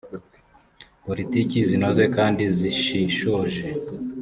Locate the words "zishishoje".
2.57-3.61